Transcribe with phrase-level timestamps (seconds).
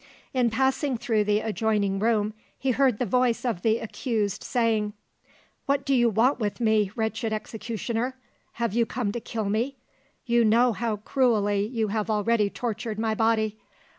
[0.33, 4.93] In passing through the adjoining room he heard the voice of the accused saying:—
[5.67, 8.15] "What do you want with me, wretched executioner?
[8.53, 9.75] Have you come to kill me?
[10.25, 13.59] You know how cruelly you have already tortured my body.